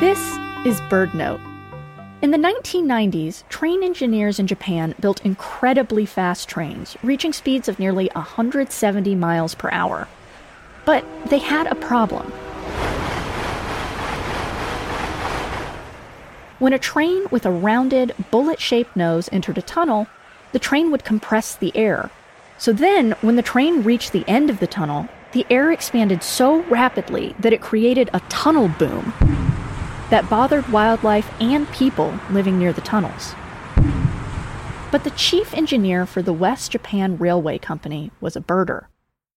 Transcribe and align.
This 0.00 0.20
is 0.64 0.80
BirdNote. 0.82 1.40
In 2.22 2.30
the 2.30 2.38
1990s, 2.38 3.42
train 3.48 3.82
engineers 3.82 4.38
in 4.38 4.46
Japan 4.46 4.94
built 5.00 5.26
incredibly 5.26 6.06
fast 6.06 6.48
trains, 6.48 6.96
reaching 7.02 7.32
speeds 7.32 7.68
of 7.68 7.80
nearly 7.80 8.08
170 8.12 9.16
miles 9.16 9.56
per 9.56 9.68
hour. 9.72 10.06
But 10.84 11.04
they 11.30 11.38
had 11.38 11.66
a 11.66 11.74
problem. 11.74 12.30
When 16.60 16.72
a 16.72 16.78
train 16.78 17.24
with 17.32 17.44
a 17.44 17.50
rounded, 17.50 18.14
bullet 18.30 18.60
shaped 18.60 18.94
nose 18.94 19.28
entered 19.32 19.58
a 19.58 19.62
tunnel, 19.62 20.06
the 20.52 20.60
train 20.60 20.92
would 20.92 21.02
compress 21.02 21.56
the 21.56 21.76
air. 21.76 22.08
So 22.56 22.72
then, 22.72 23.16
when 23.20 23.34
the 23.34 23.42
train 23.42 23.82
reached 23.82 24.12
the 24.12 24.24
end 24.28 24.48
of 24.48 24.60
the 24.60 24.68
tunnel, 24.68 25.08
the 25.32 25.44
air 25.50 25.72
expanded 25.72 26.22
so 26.22 26.62
rapidly 26.66 27.34
that 27.40 27.52
it 27.52 27.60
created 27.60 28.10
a 28.12 28.20
tunnel 28.28 28.68
boom 28.68 29.47
that 30.10 30.28
bothered 30.30 30.68
wildlife 30.68 31.30
and 31.40 31.70
people 31.72 32.18
living 32.30 32.58
near 32.58 32.72
the 32.72 32.80
tunnels. 32.80 33.34
But 34.90 35.04
the 35.04 35.10
chief 35.10 35.52
engineer 35.54 36.06
for 36.06 36.22
the 36.22 36.32
West 36.32 36.72
Japan 36.72 37.18
Railway 37.18 37.58
Company 37.58 38.10
was 38.20 38.36
a 38.36 38.40
birder, 38.40 38.86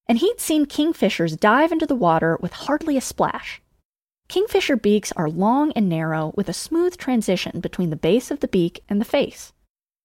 and 0.08 0.18
he'd 0.18 0.40
seen 0.40 0.66
kingfishers 0.66 1.40
dive 1.40 1.72
into 1.72 1.86
the 1.86 1.96
water 1.96 2.38
with 2.42 2.54
hardly 2.54 2.96
a 2.96 3.02
splash. 3.02 3.62
Kingfisher 4.30 4.78
beaks 4.78 5.12
are 5.14 5.30
long 5.30 5.74
and 5.74 5.90
narrow 5.90 6.32
with 6.38 6.48
a 6.48 6.54
smooth 6.54 6.96
transition 6.96 7.60
between 7.60 7.90
the 7.90 7.98
base 7.98 8.32
of 8.32 8.40
the 8.40 8.48
beak 8.48 8.82
and 8.88 9.02
the 9.02 9.06
face. 9.06 9.52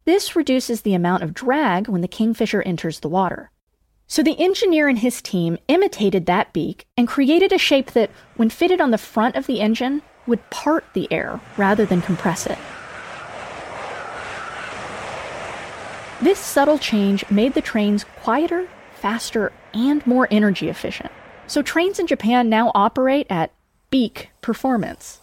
This 0.04 0.34
reduces 0.34 0.82
the 0.82 0.94
amount 0.94 1.22
of 1.22 1.32
drag 1.32 1.88
when 1.88 2.00
the 2.00 2.08
kingfisher 2.08 2.62
enters 2.62 3.00
the 3.00 3.08
water. 3.08 3.52
So 4.08 4.22
the 4.22 4.38
engineer 4.40 4.88
and 4.88 4.98
his 4.98 5.22
team 5.22 5.58
imitated 5.68 6.26
that 6.26 6.52
beak 6.52 6.86
and 6.96 7.06
created 7.06 7.52
a 7.52 7.58
shape 7.58 7.92
that, 7.92 8.10
when 8.36 8.50
fitted 8.50 8.80
on 8.80 8.90
the 8.90 8.98
front 8.98 9.36
of 9.36 9.46
the 9.46 9.60
engine, 9.60 10.02
would 10.26 10.48
part 10.50 10.84
the 10.92 11.10
air 11.12 11.40
rather 11.56 11.84
than 11.84 12.02
compress 12.02 12.46
it. 12.46 12.58
This 16.20 16.38
subtle 16.38 16.78
change 16.78 17.28
made 17.30 17.54
the 17.54 17.60
trains 17.60 18.04
quieter, 18.22 18.68
faster, 18.94 19.52
and 19.74 20.06
more 20.06 20.26
energy 20.30 20.68
efficient. 20.68 21.12
So 21.46 21.62
trains 21.62 21.98
in 21.98 22.06
Japan 22.06 22.48
now 22.48 22.72
operate 22.74 23.26
at 23.28 23.52
beak 23.90 24.30
performance. 24.40 25.20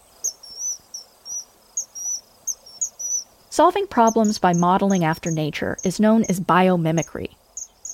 Solving 3.49 3.87
problems 3.87 4.39
by 4.39 4.53
modeling 4.53 5.03
after 5.03 5.29
nature 5.29 5.77
is 5.83 5.99
known 5.99 6.23
as 6.29 6.39
biomimicry. 6.39 7.35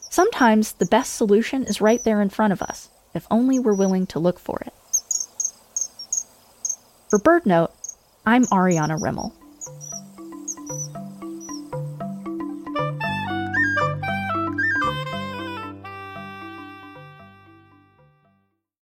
Sometimes 0.10 0.74
the 0.74 0.86
best 0.86 1.16
solution 1.16 1.64
is 1.64 1.82
right 1.82 2.04
there 2.04 2.22
in 2.22 2.30
front 2.30 2.54
of 2.54 2.62
us, 2.62 2.90
if 3.14 3.28
only 3.32 3.60
we're 3.60 3.74
willing 3.74 4.08
to 4.08 4.20
look 4.20 4.40
for 4.40 4.62
it. 4.66 4.74
For 7.10 7.18
BirdNote, 7.18 7.72
I'm 8.28 8.44
Ariana 8.46 9.00
Remmel. 9.00 9.39